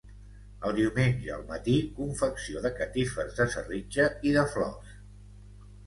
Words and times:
El 0.67 0.71
diumenge 0.77 1.35
al 1.35 1.43
matí 1.51 1.75
confecció 1.99 2.65
de 2.65 2.73
catifes 2.81 3.39
de 3.43 3.49
serritja 3.59 4.11
i 4.31 4.37
de 4.41 4.51
flors. 4.57 5.01